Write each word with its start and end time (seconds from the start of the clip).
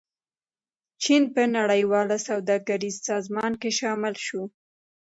چین 1.03 1.23
په 1.33 1.41
نړیواله 1.57 2.17
سوداګریزې 2.27 3.01
سازمان 3.09 3.51
کې 3.61 3.69
شامل 3.79 4.15
شو. 4.25 4.43